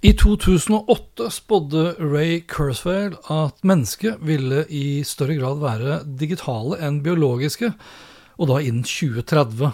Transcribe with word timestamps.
I 0.00 0.14
2008 0.16 1.26
spådde 1.30 1.82
Ray 2.00 2.38
Kurzweil 2.48 3.18
at 3.28 3.58
mennesket 3.60 4.22
ville 4.24 4.62
i 4.72 5.02
større 5.04 5.36
grad 5.36 5.60
være 5.60 5.98
digitale 6.22 6.78
enn 6.80 7.02
biologiske, 7.04 7.68
og 8.40 8.48
da 8.48 8.62
innen 8.64 8.86
2030. 8.88 9.68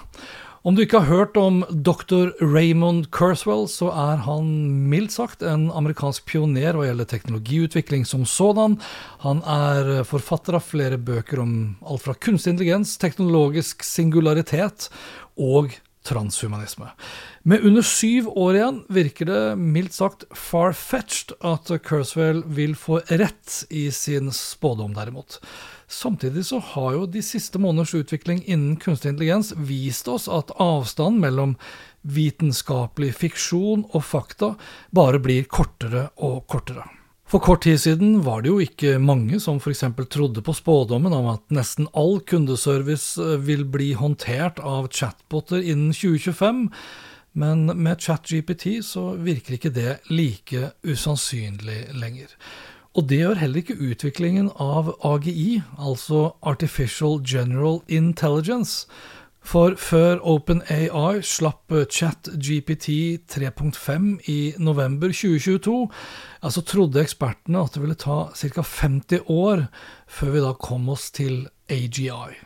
Om 0.67 0.75
du 0.75 0.83
ikke 0.83 0.99
har 0.99 1.13
hørt 1.15 1.39
om 1.39 1.61
dr. 1.71 2.33
Raymond 2.43 3.07
Kurzweil, 3.15 3.69
så 3.71 3.93
er 3.95 4.25
han 4.27 4.51
mildt 4.91 5.15
sagt 5.15 5.47
en 5.47 5.69
amerikansk 5.71 6.27
pioner 6.27 6.75
hva 6.75 6.89
gjelder 6.89 7.07
teknologiutvikling 7.13 8.03
som 8.03 8.27
sådan. 8.27 8.81
Han 9.23 9.47
er 9.47 10.03
forfatter 10.11 10.59
av 10.59 10.67
flere 10.67 10.99
bøker 10.99 11.45
om 11.47 11.55
alt 11.87 12.03
fra 12.03 12.19
kunstig 12.19 12.57
intelligens, 12.57 12.99
teknologisk 12.99 13.87
singularitet 13.87 14.91
og 15.39 15.71
transhumanisme. 16.07 16.89
Med 17.43 17.65
under 17.67 17.83
syv 17.83 18.29
år 18.39 18.59
igjen 18.59 18.83
virker 18.93 19.29
det 19.29 19.43
mildt 19.61 19.97
sagt 19.97 20.27
far-fetched 20.35 21.35
at 21.47 21.71
Kurzweil 21.87 22.43
vil 22.47 22.77
få 22.79 23.01
rett 23.11 23.63
i 23.71 23.89
sin 23.95 24.33
spådom, 24.35 24.95
derimot. 24.97 25.41
Samtidig 25.89 26.47
så 26.47 26.59
har 26.73 26.97
jo 26.97 27.07
de 27.07 27.23
siste 27.23 27.61
måneders 27.63 27.95
utvikling 27.95 28.43
innen 28.45 28.75
kunstig 28.83 29.13
intelligens 29.13 29.53
vist 29.57 30.09
oss 30.11 30.27
at 30.27 30.51
avstanden 30.59 31.23
mellom 31.23 31.55
vitenskapelig 32.07 33.13
fiksjon 33.21 33.87
og 33.93 34.03
fakta 34.07 34.55
bare 34.95 35.23
blir 35.23 35.47
kortere 35.51 36.09
og 36.17 36.43
kortere. 36.51 36.87
For 37.27 37.43
kort 37.43 37.65
tid 37.67 37.81
siden 37.83 38.21
var 38.23 38.45
det 38.45 38.53
jo 38.53 38.61
ikke 38.63 39.01
mange 39.03 39.41
som 39.43 39.57
f.eks. 39.59 39.83
trodde 40.15 40.45
på 40.47 40.53
spådommen 40.55 41.11
om 41.11 41.27
at 41.33 41.43
nesten 41.51 41.89
all 41.91 42.21
kundeservice 42.23 43.19
vil 43.43 43.65
bli 43.67 43.97
håndtert 43.99 44.61
av 44.63 44.87
chatboter 44.95 45.59
innen 45.59 45.91
2025, 45.91 46.69
men 47.35 47.67
med 47.67 47.99
ChatGPT 47.99 48.79
så 48.87 49.17
virker 49.19 49.57
ikke 49.57 49.75
det 49.75 49.97
like 50.07 50.71
usannsynlig 50.87 51.89
lenger. 51.99 52.31
Og 52.95 53.11
det 53.11 53.19
gjør 53.19 53.43
heller 53.43 53.61
ikke 53.61 53.81
utviklingen 53.91 54.53
av 54.63 54.95
AGI, 55.05 55.65
altså 55.83 56.31
Artificial 56.47 57.19
General 57.27 57.83
Intelligence. 57.91 58.87
For 59.47 59.77
før 59.79 60.19
OpenAI 60.27 61.21
slapp 61.23 61.71
ChatGPT 61.71 62.89
3.5 63.31 64.09
i 64.33 64.41
november 64.59 65.13
2022, 65.15 65.75
ja, 66.43 66.51
så 66.51 66.63
trodde 66.67 67.05
ekspertene 67.05 67.63
at 67.63 67.77
det 67.77 67.85
ville 67.85 67.99
ta 68.01 68.17
ca. 68.35 68.65
50 68.67 69.31
år 69.31 69.69
før 70.11 70.35
vi 70.35 70.43
da 70.43 70.51
kom 70.59 70.91
oss 70.91 71.13
til 71.15 71.45
AGI. 71.71 72.41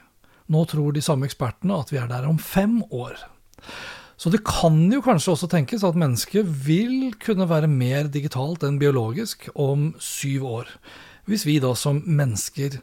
Nå 0.52 0.66
tror 0.68 0.92
de 0.92 1.04
samme 1.04 1.30
ekspertene 1.30 1.78
at 1.80 1.94
vi 1.94 2.02
er 2.02 2.10
der 2.10 2.28
om 2.28 2.36
fem 2.36 2.82
år. 2.90 3.16
Så 4.20 4.28
det 4.28 4.42
kan 4.44 4.82
jo 4.92 5.00
kanskje 5.00 5.32
også 5.32 5.48
tenkes 5.48 5.86
at 5.86 5.96
mennesket 5.96 6.44
vil 6.66 7.14
kunne 7.22 7.48
være 7.48 7.70
mer 7.72 8.12
digitalt 8.12 8.66
enn 8.68 8.76
biologisk 8.82 9.48
om 9.56 9.94
syv 9.96 10.44
år, 10.52 10.76
hvis 11.24 11.48
vi 11.48 11.56
da 11.64 11.72
som 11.72 12.04
mennesker 12.04 12.76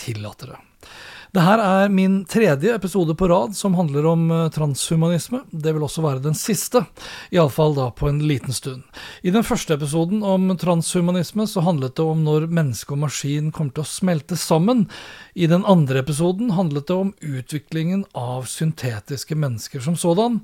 tillater 0.00 0.54
det. 0.54 0.60
Det 1.30 1.42
her 1.46 1.60
er 1.62 1.92
min 1.94 2.24
tredje 2.26 2.72
episode 2.74 3.14
på 3.14 3.28
rad 3.30 3.52
som 3.54 3.76
handler 3.78 4.06
om 4.10 4.22
eh, 4.34 4.48
transhumanisme. 4.50 5.44
Det 5.50 5.70
vil 5.76 5.84
også 5.86 6.02
være 6.02 6.22
den 6.24 6.34
siste, 6.34 6.80
iallfall 7.30 7.76
da 7.76 7.84
på 7.94 8.08
en 8.10 8.18
liten 8.26 8.50
stund. 8.56 8.82
I 9.22 9.30
den 9.30 9.46
første 9.46 9.76
episoden 9.76 10.24
om 10.26 10.48
transhumanisme 10.58 11.46
så 11.46 11.62
handlet 11.62 11.94
det 12.00 12.02
om 12.02 12.24
når 12.26 12.48
menneske 12.50 12.96
og 12.96 13.04
maskin 13.04 13.52
kommer 13.54 13.76
til 13.76 13.84
å 13.84 13.92
smelte 13.92 14.34
sammen. 14.34 14.88
I 15.38 15.46
den 15.52 15.62
andre 15.70 16.02
episoden 16.02 16.50
handlet 16.56 16.88
det 16.90 16.98
om 16.98 17.14
utviklingen 17.22 18.02
av 18.10 18.50
syntetiske 18.50 19.38
mennesker 19.38 19.86
som 19.86 19.94
sådan. 19.94 20.40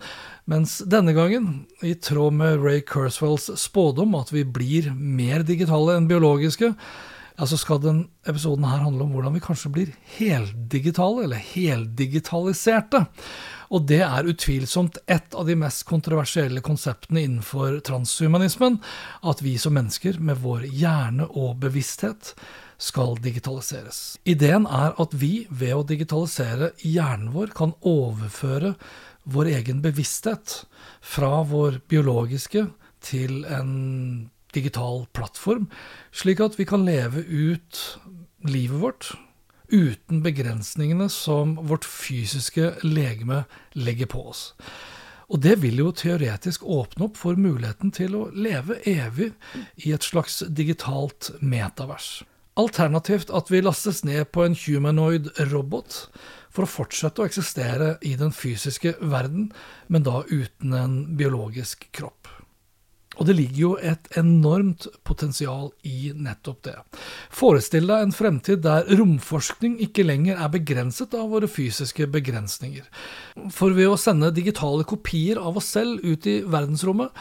Mens 0.46 0.78
denne 0.86 1.16
gangen, 1.18 1.66
i 1.82 1.96
tråd 1.98 2.38
med 2.38 2.62
Ray 2.62 2.86
Kurzwells 2.86 3.50
spådom 3.58 4.14
at 4.22 4.30
vi 4.30 4.46
blir 4.46 4.92
mer 4.94 5.42
digitale 5.42 5.98
enn 5.98 6.06
biologiske, 6.06 6.76
ja, 7.36 7.46
så 7.46 7.58
skal 7.60 7.80
den 7.82 7.98
episoden 8.24 8.64
her 8.64 8.80
handle 8.84 9.04
om 9.04 9.12
hvordan 9.12 9.34
vi 9.36 9.44
kanskje 9.44 9.72
blir 9.72 9.94
heldigitale, 10.16 11.26
eller 11.26 11.42
heldigitaliserte. 11.52 13.04
Og 13.74 13.86
det 13.90 14.00
er 14.06 14.28
utvilsomt 14.30 15.00
et 15.10 15.34
av 15.34 15.48
de 15.48 15.56
mest 15.58 15.84
kontroversielle 15.88 16.62
konseptene 16.64 17.24
innenfor 17.26 17.80
transhumanismen, 17.86 18.78
at 19.26 19.42
vi 19.44 19.56
som 19.60 19.76
mennesker 19.76 20.20
med 20.22 20.40
vår 20.44 20.68
hjerne 20.70 21.26
og 21.28 21.58
bevissthet 21.64 22.32
skal 22.78 23.16
digitaliseres. 23.24 24.16
Ideen 24.28 24.68
er 24.68 24.94
at 25.00 25.16
vi 25.16 25.46
ved 25.50 25.74
å 25.76 25.84
digitalisere 25.88 26.72
hjernen 26.84 27.32
vår 27.34 27.52
kan 27.56 27.74
overføre 27.84 28.74
vår 29.26 29.50
egen 29.58 29.82
bevissthet 29.82 30.62
fra 31.02 31.40
vår 31.48 31.80
biologiske 31.90 32.68
til 33.06 33.42
en 33.50 34.30
digital 34.56 35.04
plattform, 35.16 35.68
slik 36.10 36.42
at 36.42 36.58
vi 36.58 36.66
kan 36.68 36.86
leve 36.88 37.22
ut 37.22 37.84
livet 38.46 38.80
vårt 38.82 39.12
uten 39.68 40.22
begrensningene 40.22 41.08
som 41.10 41.56
vårt 41.68 41.84
fysiske 41.84 42.72
legeme 42.86 43.44
legger 43.74 44.10
på 44.10 44.28
oss. 44.30 44.52
Og 45.26 45.42
det 45.42 45.56
vil 45.62 45.80
jo 45.82 45.90
teoretisk 45.90 46.62
åpne 46.62 47.08
opp 47.08 47.18
for 47.18 47.38
muligheten 47.38 47.90
til 47.94 48.14
å 48.14 48.28
leve 48.30 48.78
evig 48.86 49.32
i 49.82 49.92
et 49.94 50.06
slags 50.06 50.38
digitalt 50.46 51.32
metavers. 51.40 52.22
Alternativt 52.56 53.32
at 53.34 53.50
vi 53.52 53.60
lastes 53.60 54.04
ned 54.06 54.30
på 54.32 54.46
en 54.46 54.54
humanoid 54.56 55.28
robot 55.50 56.06
for 56.54 56.64
å 56.64 56.70
fortsette 56.70 57.20
å 57.20 57.28
eksistere 57.28 57.96
i 58.06 58.14
den 58.16 58.32
fysiske 58.32 58.94
verden, 59.02 59.50
men 59.92 60.06
da 60.06 60.22
uten 60.30 60.72
en 60.78 60.96
biologisk 61.18 61.88
kropp. 61.92 62.30
Og 63.16 63.28
det 63.28 63.36
ligger 63.38 63.60
jo 63.60 63.70
et 63.80 64.10
enormt 64.20 64.86
potensial 65.06 65.70
i 65.88 66.12
nettopp 66.12 66.60
det. 66.68 66.76
Forestill 67.32 67.88
deg 67.88 68.04
en 68.04 68.14
fremtid 68.16 68.60
der 68.66 68.84
romforskning 68.98 69.78
ikke 69.86 70.04
lenger 70.04 70.36
er 70.36 70.52
begrenset 70.52 71.16
av 71.16 71.30
våre 71.32 71.48
fysiske 71.48 72.08
begrensninger. 72.12 72.84
For 73.54 73.76
ved 73.76 73.88
å 73.88 73.98
sende 74.00 74.34
digitale 74.36 74.84
kopier 74.88 75.40
av 75.40 75.56
oss 75.60 75.72
selv 75.78 76.04
ut 76.04 76.28
i 76.28 76.42
verdensrommet, 76.44 77.12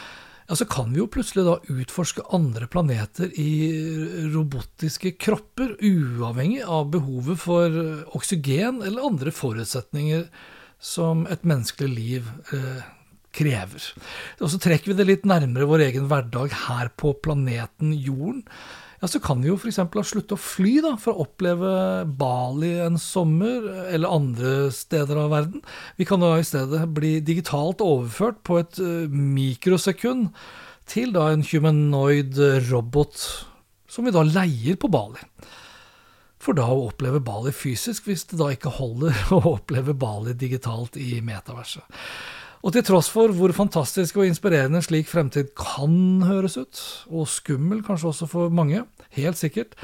ja, 0.46 0.54
så 0.54 0.66
kan 0.70 0.92
vi 0.92 1.00
jo 1.00 1.08
plutselig 1.10 1.42
da 1.46 1.56
utforske 1.74 2.22
andre 2.36 2.68
planeter 2.70 3.32
i 3.40 3.50
robotiske 4.30 5.16
kropper, 5.18 5.72
uavhengig 5.80 6.60
av 6.62 6.92
behovet 6.92 7.40
for 7.42 7.80
oksygen 8.14 8.78
eller 8.86 9.08
andre 9.08 9.32
forutsetninger 9.34 10.28
som 10.78 11.24
et 11.32 11.42
menneskelig 11.42 11.90
liv 11.90 12.30
eh, 12.54 12.84
krever. 13.36 13.92
Og 14.40 14.50
så 14.52 14.60
trekker 14.62 14.92
vi 14.92 14.98
det 14.98 15.06
litt 15.08 15.28
nærmere 15.28 15.68
vår 15.68 15.86
egen 15.90 16.10
hverdag 16.10 16.54
her 16.66 16.90
på 16.96 17.14
planeten 17.24 17.94
Jorden. 17.94 18.44
Ja, 19.02 19.10
så 19.12 19.20
kan 19.20 19.42
vi 19.44 19.50
jo 19.50 19.58
f.eks. 19.60 19.76
sluttet 20.08 20.32
å 20.32 20.40
fly 20.40 20.78
da, 20.84 20.94
for 21.00 21.12
å 21.12 21.26
oppleve 21.26 21.70
Bali 22.16 22.72
en 22.80 22.96
sommer, 23.00 23.66
eller 23.92 24.12
andre 24.12 24.54
steder 24.72 25.20
av 25.20 25.34
verden. 25.34 25.64
Vi 26.00 26.06
kan 26.08 26.24
da 26.24 26.32
i 26.38 26.46
stedet 26.48 26.80
bli 26.96 27.18
digitalt 27.20 27.84
overført 27.84 28.40
på 28.48 28.62
et 28.62 28.80
uh, 28.80 29.04
mikrosekund 29.12 30.30
til 30.88 31.12
da 31.12 31.28
en 31.34 31.44
humanoid 31.44 32.40
robot 32.70 33.20
som 33.90 34.06
vi 34.06 34.14
da 34.14 34.24
leier 34.24 34.78
på 34.80 34.88
Bali. 34.92 35.20
For 36.42 36.56
da 36.56 36.66
å 36.70 36.86
oppleve 36.86 37.20
Bali 37.24 37.52
fysisk, 37.54 38.06
hvis 38.06 38.26
det 38.30 38.38
da 38.40 38.52
ikke 38.54 38.74
holder 38.78 39.16
å 39.36 39.42
oppleve 39.56 39.96
Bali 39.98 40.36
digitalt 40.38 40.96
i 41.00 41.18
metaverset. 41.24 41.84
Og 42.64 42.72
til 42.74 42.84
tross 42.86 43.10
for 43.12 43.32
hvor 43.36 43.52
fantastisk 43.56 44.16
og 44.20 44.28
inspirerende 44.28 44.80
en 44.80 44.84
slik 44.84 45.08
fremtid 45.10 45.52
kan 45.58 46.24
høres 46.26 46.56
ut, 46.56 46.82
og 47.12 47.28
skummel 47.30 47.82
kanskje 47.86 48.12
også 48.12 48.28
for 48.30 48.52
mange, 48.52 48.84
helt 49.18 49.38
sikkert, 49.40 49.76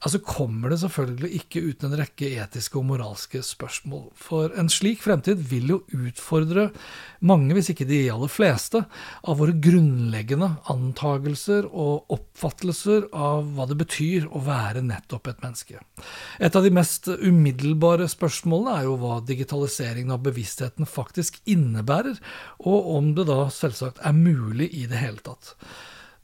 altså 0.00 0.20
kommer 0.24 0.72
det 0.72 0.80
selvfølgelig 0.80 1.30
ikke 1.36 1.62
uten 1.68 1.90
en 1.90 1.98
rekke 2.00 2.30
etiske 2.40 2.78
og 2.80 2.86
moralske 2.88 3.42
spørsmål. 3.44 4.06
For 4.16 4.54
en 4.58 4.70
slik 4.72 5.02
fremtid 5.04 5.42
vil 5.50 5.74
jo 5.74 5.78
utfordre 5.92 6.70
mange, 7.20 7.52
hvis 7.56 7.68
ikke 7.72 7.88
de 7.88 8.00
aller 8.12 8.32
fleste, 8.32 8.80
av 9.28 9.40
våre 9.42 9.56
grunnleggende 9.60 10.48
antagelser 10.72 11.68
og 11.68 12.08
oppfattelser 12.16 13.10
av 13.12 13.52
hva 13.56 13.68
det 13.68 13.76
betyr 13.82 14.30
å 14.32 14.42
være 14.46 14.84
nettopp 14.86 15.32
et 15.34 15.44
menneske. 15.44 15.84
Et 16.40 16.56
av 16.56 16.64
de 16.64 16.72
mest 16.72 17.10
umiddelbare 17.10 18.08
spørsmålene 18.08 18.80
er 18.80 18.88
jo 18.88 18.96
hva 19.02 19.20
digitaliseringen 19.28 20.16
av 20.16 20.24
bevisstheten 20.24 20.88
faktisk 20.88 21.42
innebærer, 21.44 22.16
og 22.64 22.92
om 22.96 23.14
det 23.16 23.28
da 23.28 23.42
selvsagt 23.52 24.00
er 24.00 24.16
mulig 24.16 24.72
i 24.72 24.86
det 24.88 25.04
hele 25.04 25.20
tatt. 25.24 25.54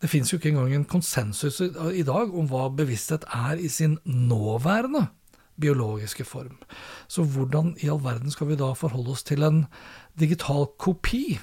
Det 0.02 0.10
fins 0.12 0.32
jo 0.32 0.36
ikke 0.36 0.50
engang 0.52 0.74
en 0.76 0.88
konsensus 0.88 1.60
i 1.62 2.04
dag 2.04 2.32
om 2.36 2.48
hva 2.50 2.68
bevissthet 2.68 3.24
er 3.32 3.56
i 3.56 3.68
sin 3.72 3.96
nåværende 4.04 5.06
biologiske 5.60 6.24
form. 6.24 6.58
Så 7.08 7.24
hvordan 7.24 7.74
i 7.80 7.88
all 7.88 8.02
verden 8.04 8.30
skal 8.30 8.50
vi 8.50 8.58
da 8.60 8.74
forholde 8.76 9.14
oss 9.14 9.24
til 9.24 9.46
en 9.46 9.64
digital 10.20 10.66
kopi? 10.78 11.38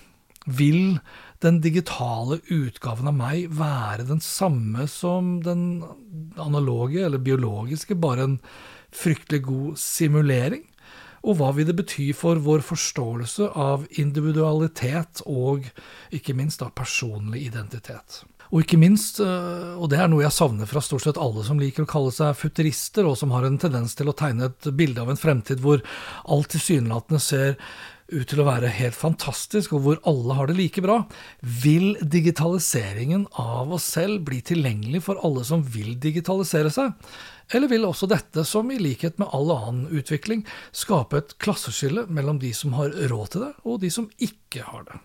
Vil 0.46 1.00
den 1.42 1.62
digitale 1.64 2.42
utgaven 2.52 3.10
av 3.10 3.16
meg 3.16 3.48
være 3.58 4.06
den 4.10 4.22
samme 4.22 4.88
som 4.92 5.38
den 5.44 5.84
analoge 6.38 7.06
eller 7.06 7.24
biologiske, 7.24 7.96
bare 7.96 8.28
en 8.28 8.38
fryktelig 8.94 9.44
god 9.48 9.80
simulering? 9.80 10.68
Og 11.24 11.40
hva 11.40 11.54
vil 11.56 11.70
det 11.70 11.78
bety 11.80 12.10
for 12.12 12.36
vår 12.44 12.66
forståelse 12.68 13.48
av 13.56 13.86
individualitet 14.02 15.24
og 15.24 15.70
ikke 16.12 16.36
minst 16.36 16.60
da 16.60 16.68
personlig 16.76 17.46
identitet? 17.48 18.26
Og 18.54 18.62
ikke 18.62 18.78
minst, 18.78 19.18
eh, 19.18 19.72
og 19.74 19.88
det 19.90 19.98
er 19.98 20.10
noe 20.12 20.22
jeg 20.22 20.36
savner 20.36 20.70
fra 20.70 20.82
stort 20.86 21.08
sett 21.08 21.18
alle 21.18 21.42
som 21.46 21.58
liker 21.58 21.88
å 21.88 21.90
kalle 21.90 22.12
seg 22.14 22.38
futurister, 22.38 23.08
og 23.10 23.18
som 23.18 23.34
har 23.34 23.48
en 23.48 23.58
tendens 23.58 23.98
til 23.98 24.12
å 24.12 24.14
tegne 24.14 24.52
et 24.52 24.68
bilde 24.78 25.02
av 25.02 25.10
en 25.10 25.18
fremtid 25.18 25.64
hvor 25.64 25.82
alt 26.30 26.52
tilsynelatende 26.54 27.22
ser 27.24 27.58
ut 28.14 28.28
til 28.30 28.44
å 28.44 28.46
være 28.46 28.70
helt 28.76 28.94
fantastisk, 28.94 29.74
og 29.74 29.82
hvor 29.86 30.02
alle 30.10 30.36
har 30.38 30.52
det 30.52 30.58
like 30.60 30.84
bra, 30.86 31.00
vil 31.42 31.96
digitaliseringen 31.98 33.26
av 33.42 33.74
oss 33.74 33.88
selv 33.96 34.22
bli 34.28 34.44
tilgjengelig 34.46 35.02
for 35.08 35.22
alle 35.26 35.42
som 35.48 35.64
vil 35.66 35.96
digitalisere 36.04 36.70
seg? 36.74 36.94
Eller 37.58 37.72
vil 37.72 37.88
også 37.88 38.06
dette, 38.12 38.46
som 38.46 38.70
i 38.70 38.78
likhet 38.78 39.18
med 39.18 39.34
all 39.34 39.50
annen 39.56 39.88
utvikling, 39.90 40.46
skape 40.76 41.24
et 41.24 41.34
klasseskille 41.42 42.06
mellom 42.06 42.38
de 42.44 42.54
som 42.54 42.78
har 42.78 42.94
råd 43.10 43.34
til 43.34 43.48
det, 43.48 43.52
og 43.66 43.82
de 43.82 43.92
som 43.98 44.12
ikke 44.22 44.68
har 44.70 44.86
det? 44.92 45.02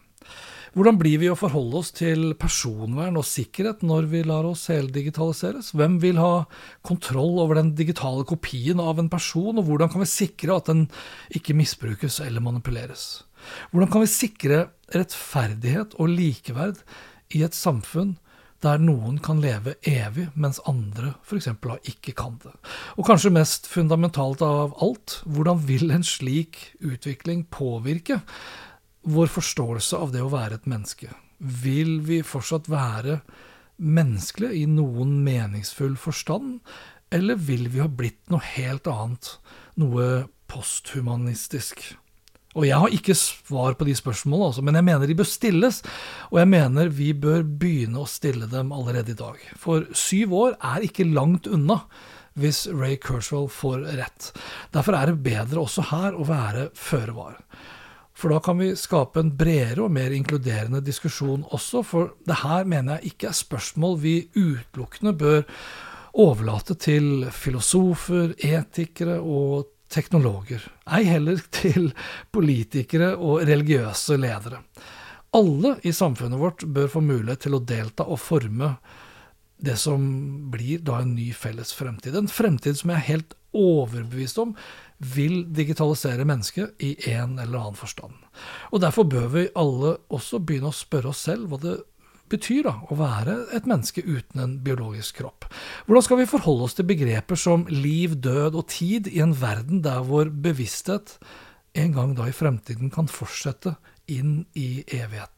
Hvordan 0.79 0.95
blir 0.95 1.19
vi 1.19 1.27
å 1.27 1.35
forholde 1.35 1.81
oss 1.81 1.89
til 1.91 2.37
personvern 2.39 3.17
og 3.19 3.25
sikkerhet 3.27 3.81
når 3.83 4.05
vi 4.13 4.21
lar 4.23 4.47
oss 4.47 4.69
heldigitaliseres? 4.71 5.73
Hvem 5.75 5.97
vil 5.99 6.21
ha 6.23 6.45
kontroll 6.87 7.41
over 7.43 7.59
den 7.59 7.73
digitale 7.75 8.23
kopien 8.23 8.79
av 8.79 9.01
en 9.03 9.09
person, 9.11 9.59
og 9.59 9.67
hvordan 9.67 9.91
kan 9.91 10.05
vi 10.05 10.07
sikre 10.13 10.55
at 10.55 10.71
den 10.71 10.85
ikke 11.35 11.57
misbrukes 11.59 12.21
eller 12.23 12.45
manipuleres? 12.47 13.25
Hvordan 13.73 13.91
kan 13.91 14.05
vi 14.05 14.13
sikre 14.13 14.61
rettferdighet 14.95 15.99
og 15.99 16.15
likeverd 16.15 16.79
i 17.35 17.43
et 17.43 17.59
samfunn 17.59 18.15
der 18.63 18.79
noen 18.79 19.19
kan 19.23 19.43
leve 19.43 19.75
evig, 19.87 20.29
mens 20.39 20.63
andre 20.67 21.17
f.eks. 21.27 21.51
ikke 21.91 22.15
kan 22.19 22.39
det. 22.43 22.55
Og 22.99 23.07
kanskje 23.07 23.35
mest 23.35 23.67
fundamentalt 23.71 24.47
av 24.47 24.79
alt, 24.83 25.21
hvordan 25.27 25.63
vil 25.67 25.91
en 25.95 26.07
slik 26.07 26.69
utvikling 26.79 27.49
påvirke 27.55 28.23
vår 29.09 29.31
forståelse 29.33 29.99
av 29.99 30.13
det 30.15 30.23
å 30.25 30.33
være 30.33 30.59
et 30.59 30.69
menneske. 30.69 31.11
Vil 31.39 31.99
vi 32.05 32.21
fortsatt 32.27 32.69
være 32.71 33.21
menneskelige 33.79 34.59
i 34.63 34.67
noen 34.71 35.21
meningsfull 35.25 35.95
forstand, 36.01 36.59
eller 37.15 37.39
vil 37.41 37.69
vi 37.73 37.81
ha 37.81 37.89
blitt 37.89 38.27
noe 38.33 38.43
helt 38.57 38.91
annet, 38.91 39.37
noe 39.81 40.27
posthumanistisk? 40.51 41.87
Og 42.59 42.65
jeg 42.67 42.81
har 42.81 42.95
ikke 42.95 43.15
svar 43.15 43.77
på 43.79 43.87
de 43.87 43.95
spørsmålene, 43.97 44.51
altså, 44.51 44.65
men 44.67 44.79
jeg 44.79 44.87
mener 44.89 45.09
de 45.09 45.17
bør 45.19 45.29
stilles, 45.31 45.81
og 46.33 46.41
jeg 46.41 46.51
mener 46.51 46.93
vi 46.93 47.11
bør 47.15 47.45
begynne 47.45 48.03
å 48.03 48.09
stille 48.09 48.49
dem 48.51 48.73
allerede 48.75 49.15
i 49.15 49.19
dag. 49.19 49.41
For 49.61 49.87
syv 49.97 50.35
år 50.37 50.57
er 50.75 50.87
ikke 50.89 51.07
langt 51.07 51.47
unna 51.47 51.83
hvis 52.39 52.67
Ray 52.71 52.97
Kurzweil 53.03 53.49
får 53.51 53.85
rett. 53.99 54.31
Derfor 54.75 54.97
er 54.97 55.11
det 55.11 55.23
bedre 55.27 55.65
også 55.65 55.89
her 55.91 56.17
å 56.19 56.27
være 56.27 56.69
føre 56.79 57.15
var. 57.17 57.39
For 58.19 58.35
da 58.35 58.41
kan 58.43 58.59
vi 58.59 58.73
skape 58.75 59.23
en 59.23 59.31
bredere 59.39 59.85
og 59.85 59.93
mer 59.95 60.11
inkluderende 60.15 60.81
diskusjon 60.83 61.45
også, 61.55 61.85
for 61.87 62.15
det 62.27 62.41
her 62.43 62.67
mener 62.67 62.99
jeg 62.99 63.13
ikke 63.13 63.29
er 63.31 63.37
spørsmål 63.39 63.99
vi 64.03 64.15
utelukkende 64.35 65.15
bør 65.15 65.45
overlate 66.19 66.75
til 66.83 67.29
filosofer, 67.31 68.35
etikere 68.43 69.21
og 69.23 69.69
teknologer. 69.89 70.65
Ei 70.91 71.07
heller 71.07 71.39
til 71.61 71.93
politikere 72.35 73.15
og 73.15 73.47
religiøse 73.47 74.19
ledere. 74.19 74.65
Alle 75.39 75.77
i 75.87 75.93
samfunnet 75.95 76.41
vårt 76.41 76.67
bør 76.67 76.91
få 76.91 77.05
mulighet 77.05 77.47
til 77.47 77.55
å 77.55 77.63
delta 77.63 78.09
og 78.09 78.19
forme 78.19 78.75
det 79.63 79.77
som 79.79 80.03
blir 80.51 80.83
da 80.87 81.03
en 81.03 81.15
ny 81.15 81.31
felles 81.35 81.71
fremtid. 81.75 82.17
En 82.19 82.31
fremtid 82.31 82.79
som 82.79 82.91
jeg 82.91 82.99
er 82.99 83.11
helt 83.13 83.38
overbevist 83.57 84.41
om 84.43 84.55
vil 84.99 85.45
digitalisere 85.55 86.27
mennesket 86.27 86.83
i 86.83 86.95
en 87.13 87.39
eller 87.39 87.61
annen 87.61 87.79
forstand. 87.79 88.17
Og 88.73 88.83
Derfor 88.83 89.07
bør 89.09 89.29
vi 89.35 89.47
alle 89.55 89.97
også 90.11 90.41
begynne 90.43 90.73
å 90.73 90.77
spørre 90.77 91.13
oss 91.13 91.23
selv 91.29 91.49
hva 91.53 91.61
det 91.63 91.77
betyr 92.29 92.67
da, 92.67 92.75
å 92.93 92.99
være 92.99 93.37
et 93.57 93.69
menneske 93.69 94.03
uten 94.05 94.43
en 94.43 94.57
biologisk 94.65 95.23
kropp. 95.23 95.49
Hvordan 95.87 96.05
skal 96.05 96.21
vi 96.21 96.29
forholde 96.29 96.67
oss 96.69 96.77
til 96.77 96.89
begreper 96.89 97.41
som 97.41 97.65
liv, 97.73 98.19
død 98.21 98.59
og 98.59 98.69
tid 98.75 99.09
i 99.09 99.23
en 99.25 99.33
verden 99.39 99.83
der 99.87 100.05
vår 100.05 100.35
bevissthet 100.45 101.17
en 101.79 101.95
gang 101.97 102.15
da 102.19 102.29
i 102.29 102.37
fremtiden 102.37 102.93
kan 102.93 103.09
fortsette 103.09 103.79
inn 104.13 104.43
i 104.59 104.85
evigheten? 104.85 105.38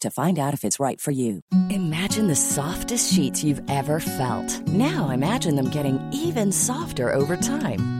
to 0.00 0.10
find 0.10 0.38
out 0.38 0.54
if 0.54 0.64
it's 0.64 0.80
right 0.80 1.00
for 1.00 1.10
you. 1.10 1.42
Imagine 1.70 2.28
the 2.28 2.36
softest 2.36 3.12
sheets 3.12 3.42
you've 3.44 3.62
ever 3.68 4.00
felt. 4.00 4.68
Now 4.68 5.10
imagine 5.10 5.56
them 5.56 5.70
getting 5.70 5.98
even 6.12 6.52
softer 6.52 7.12
over 7.12 7.36
time. 7.36 7.99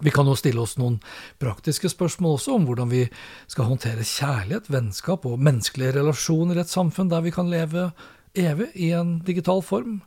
Vi 0.00 0.12
kan 0.14 0.28
jo 0.28 0.36
stille 0.38 0.62
oss 0.62 0.78
noen 0.80 0.98
praktiske 1.42 1.90
spørsmål 1.92 2.38
også 2.38 2.54
om 2.56 2.64
hvordan 2.68 2.90
vi 2.92 3.04
skal 3.50 3.68
håndtere 3.68 4.06
kjærlighet, 4.06 4.70
vennskap 4.72 5.26
og 5.28 5.42
menneskelige 5.42 5.98
relasjoner 5.98 6.56
i 6.56 6.64
et 6.64 6.72
samfunn 6.72 7.10
der 7.12 7.24
vi 7.24 7.34
kan 7.34 7.50
leve 7.52 7.90
evig 8.38 8.70
i 8.78 8.90
en 8.96 9.18
digital 9.26 9.62
form. 9.62 10.00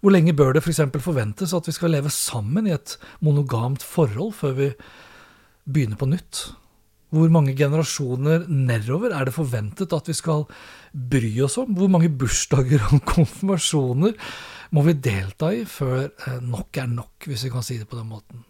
Hvor 0.00 0.12
lenge 0.14 0.34
bør 0.36 0.56
det 0.56 0.64
f.eks. 0.64 0.82
For 0.92 1.10
forventes 1.10 1.54
at 1.54 1.68
vi 1.68 1.74
skal 1.74 1.94
leve 1.94 2.10
sammen 2.12 2.66
i 2.66 2.74
et 2.76 2.96
monogamt 3.24 3.82
forhold 3.86 4.34
før 4.38 4.56
vi 4.58 4.70
begynner 5.68 6.00
på 6.00 6.10
nytt? 6.10 6.48
Hvor 7.08 7.30
mange 7.32 7.54
generasjoner 7.56 8.44
nedover 8.52 9.14
er 9.16 9.24
det 9.24 9.36
forventet 9.36 9.94
at 9.96 10.10
vi 10.10 10.16
skal 10.16 10.44
bry 10.92 11.30
oss 11.44 11.56
om? 11.60 11.72
Hvor 11.72 11.88
mange 11.88 12.10
bursdager 12.12 12.84
og 12.92 13.00
konfirmasjoner 13.14 14.12
må 14.74 14.84
vi 14.84 14.94
delta 15.00 15.50
i 15.54 15.62
før 15.68 16.08
eh, 16.08 16.38
nok 16.44 16.78
er 16.80 16.90
nok, 16.90 17.28
hvis 17.28 17.46
vi 17.46 17.52
kan 17.52 17.64
si 17.64 17.78
det 17.80 17.88
på 17.88 17.98
den 17.98 18.10
måten? 18.10 18.44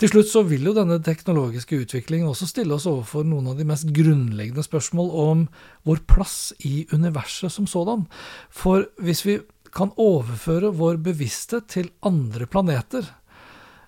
Til 0.00 0.10
slutt 0.10 0.30
så 0.30 0.42
vil 0.46 0.66
jo 0.68 0.74
denne 0.76 0.98
teknologiske 1.04 1.78
utviklingen 1.84 2.28
også 2.28 2.48
stille 2.50 2.76
oss 2.76 2.88
overfor 2.90 3.26
noen 3.28 3.52
av 3.52 3.58
de 3.58 3.66
mest 3.68 3.88
grunnleggende 3.94 4.64
spørsmål 4.66 5.12
om 5.24 5.44
vår 5.88 6.02
plass 6.10 6.38
i 6.66 6.84
universet 6.92 7.54
som 7.54 7.68
sådan. 7.70 8.06
For 8.52 8.88
hvis 9.00 9.24
vi 9.26 9.38
kan 9.74 9.94
overføre 9.98 10.74
vår 10.76 11.00
bevissthet 11.02 11.70
til 11.72 11.90
andre 12.06 12.46
planeter, 12.50 13.06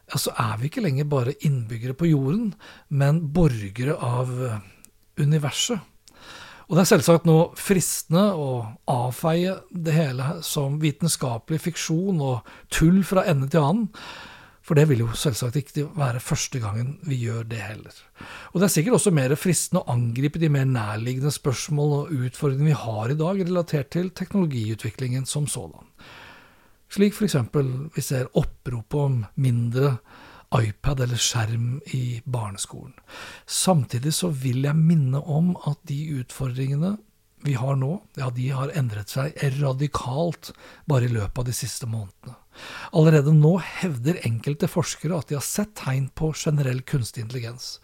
ja, 0.06 0.20
så 0.22 0.32
er 0.38 0.56
vi 0.60 0.70
ikke 0.70 0.84
lenger 0.84 1.10
bare 1.10 1.36
innbyggere 1.46 1.96
på 1.98 2.08
jorden, 2.10 2.54
men 2.88 3.26
borgere 3.34 3.98
av 3.98 4.32
eh, 4.46 4.64
universet. 5.22 5.82
Og 6.66 6.74
det 6.74 6.82
er 6.82 6.88
selvsagt 6.90 7.26
nå 7.28 7.36
fristende 7.60 8.24
å 8.34 8.48
avfeie 8.90 9.54
det 9.70 9.94
hele 9.94 10.38
som 10.46 10.80
vitenskapelig 10.82 11.60
fiksjon 11.68 12.18
og 12.18 12.48
tull 12.74 13.04
fra 13.06 13.22
ende 13.30 13.46
til 13.52 13.62
annen, 13.62 13.92
for 14.66 14.74
det 14.74 14.88
vil 14.90 15.04
jo 15.04 15.12
selvsagt 15.14 15.60
ikke 15.60 15.84
være 15.94 16.18
første 16.18 16.58
gangen 16.58 16.96
vi 17.06 17.20
gjør 17.22 17.44
det 17.46 17.60
heller. 17.62 17.98
Og 18.50 18.58
det 18.58 18.66
er 18.66 18.72
sikkert 18.74 18.96
også 18.98 19.12
mer 19.14 19.36
fristende 19.38 19.84
å 19.84 19.94
angripe 19.94 20.42
de 20.42 20.50
mer 20.50 20.66
nærliggende 20.66 21.30
spørsmål 21.30 21.92
og 22.00 22.14
utfordringene 22.16 22.72
vi 22.72 22.80
har 22.80 23.14
i 23.14 23.18
dag 23.20 23.42
relatert 23.44 23.92
til 23.94 24.10
teknologiutviklingen 24.10 25.28
som 25.30 25.46
sådan. 25.46 25.86
Slik 26.90 27.14
f.eks. 27.14 27.38
vi 27.94 28.02
ser 28.02 28.26
opprop 28.34 28.98
om 28.98 29.20
mindre 29.38 30.00
iPad 30.54 31.00
eller 31.00 31.20
skjerm 31.20 31.80
i 31.94 32.20
barneskolen. 32.24 32.94
Samtidig 33.46 34.14
så 34.14 34.30
vil 34.30 34.62
jeg 34.66 34.78
minne 34.78 35.20
om 35.20 35.54
at 35.66 35.80
de 35.90 35.98
utfordringene 36.20 36.96
vi 37.46 37.54
har 37.54 37.76
nå, 37.78 37.92
ja, 38.18 38.30
de 38.34 38.48
har 38.50 38.72
endret 38.78 39.12
seg 39.12 39.36
radikalt 39.60 40.50
bare 40.88 41.06
i 41.06 41.12
løpet 41.12 41.38
av 41.42 41.46
de 41.46 41.54
siste 41.54 41.86
månedene. 41.86 42.34
Allerede 42.96 43.34
nå 43.36 43.52
hevder 43.60 44.22
enkelte 44.26 44.68
forskere 44.70 45.18
at 45.20 45.28
de 45.28 45.36
har 45.36 45.44
sett 45.44 45.74
tegn 45.78 46.08
på 46.16 46.32
generell 46.34 46.80
kunstig 46.88 47.26
intelligens, 47.26 47.76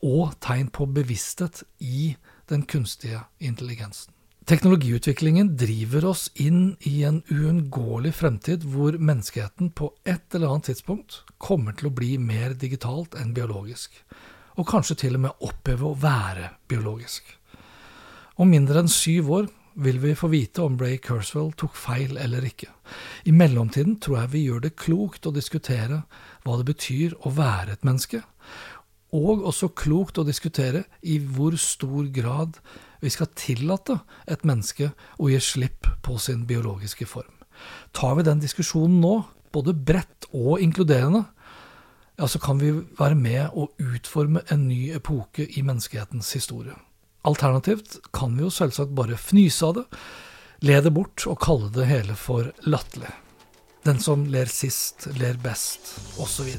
og 0.00 0.38
tegn 0.44 0.70
på 0.72 0.86
bevissthet 0.94 1.64
i 1.82 2.14
den 2.48 2.62
kunstige 2.70 3.24
intelligensen. 3.42 4.14
Teknologiutviklingen 4.48 5.56
driver 5.56 6.04
oss 6.04 6.30
inn 6.34 6.76
i 6.80 7.02
en 7.04 7.20
uunngåelig 7.28 8.14
fremtid 8.16 8.64
hvor 8.64 8.96
menneskeheten 8.96 9.68
på 9.76 9.90
et 10.08 10.34
eller 10.34 10.54
annet 10.54 10.70
tidspunkt 10.70 11.20
kommer 11.38 11.76
til 11.76 11.90
å 11.90 11.94
bli 11.94 12.14
mer 12.18 12.56
digitalt 12.58 13.14
enn 13.20 13.34
biologisk, 13.36 13.92
og 14.56 14.66
kanskje 14.70 14.96
til 15.04 15.18
og 15.18 15.26
med 15.26 15.44
oppheve 15.44 15.90
å 15.90 15.98
være 16.00 16.54
biologisk. 16.72 17.28
Om 18.40 18.48
mindre 18.56 18.80
enn 18.80 18.90
syv 18.90 19.30
år 19.36 19.50
vil 19.80 20.00
vi 20.02 20.16
få 20.18 20.32
vite 20.32 20.64
om 20.64 20.80
Ray 20.80 20.96
Kurzweil 21.04 21.52
tok 21.60 21.76
feil 21.76 22.16
eller 22.18 22.44
ikke. 22.48 22.72
I 23.28 23.36
mellomtiden 23.36 24.00
tror 24.00 24.22
jeg 24.22 24.32
vi 24.32 24.44
gjør 24.48 24.64
det 24.64 24.76
klokt 24.80 25.28
å 25.28 25.36
diskutere 25.36 26.02
hva 26.42 26.56
det 26.58 26.66
betyr 26.72 27.14
å 27.28 27.32
være 27.36 27.76
et 27.76 27.86
menneske, 27.86 28.24
og 29.16 29.42
også 29.50 29.70
klokt 29.74 30.20
å 30.20 30.26
diskutere 30.26 30.84
i 31.02 31.18
hvor 31.18 31.56
stor 31.58 32.06
grad 32.14 32.60
vi 33.00 33.10
skal 33.12 33.30
tillate 33.38 33.98
et 34.30 34.44
menneske 34.46 34.92
å 35.18 35.30
gi 35.32 35.40
slipp 35.42 35.88
på 36.04 36.18
sin 36.20 36.44
biologiske 36.48 37.08
form. 37.08 37.32
Tar 37.96 38.16
vi 38.18 38.26
den 38.26 38.42
diskusjonen 38.42 39.00
nå, 39.02 39.14
både 39.52 39.74
bredt 39.74 40.28
og 40.30 40.60
inkluderende, 40.62 41.24
ja, 42.20 42.28
så 42.28 42.38
kan 42.38 42.60
vi 42.60 42.74
være 42.98 43.16
med 43.16 43.56
å 43.56 43.70
utforme 43.80 44.42
en 44.52 44.66
ny 44.68 44.90
epoke 44.92 45.46
i 45.48 45.62
menneskehetens 45.64 46.34
historie. 46.36 46.76
Alternativt 47.24 47.96
kan 48.16 48.36
vi 48.36 48.44
jo 48.44 48.52
selvsagt 48.52 48.92
bare 48.96 49.16
fnyse 49.20 49.64
av 49.64 49.78
det, 49.80 49.86
le 50.68 50.76
det 50.84 50.92
bort 50.92 51.24
og 51.28 51.40
kalle 51.40 51.72
det 51.72 51.88
hele 51.88 52.16
for 52.16 52.52
latterlig. 52.68 53.12
Den 53.84 54.00
som 54.00 54.26
ler 54.28 54.48
sist, 54.52 55.06
ler 55.16 55.38
best, 55.40 55.94
osv. 56.20 56.50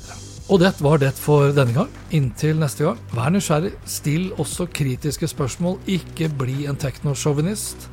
Og 0.49 0.59
det 0.59 0.71
var 0.81 0.97
det 1.03 1.11
for 1.13 1.51
denne 1.53 1.75
gang. 1.75 1.91
Inntil 2.17 2.57
neste 2.57 2.87
gang, 2.87 3.01
vær 3.13 3.29
nysgjerrig. 3.33 3.75
Still 3.85 4.31
også 4.41 4.65
kritiske 4.73 5.29
spørsmål. 5.29 5.77
Ikke 5.85 6.31
bli 6.41 6.65
en 6.65 6.79
teknosjåvinist. 6.81 7.85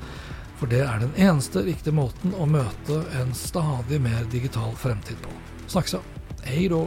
For 0.59 0.71
det 0.73 0.81
er 0.87 1.05
den 1.05 1.13
eneste 1.21 1.61
riktige 1.67 1.95
måten 1.95 2.33
å 2.41 2.49
møte 2.49 3.03
en 3.21 3.37
stadig 3.37 4.01
mer 4.03 4.25
digital 4.33 4.73
fremtid 4.81 5.21
på. 5.23 5.37
Snakkes. 5.69 6.01
Hei 6.49 6.65
då. 6.73 6.87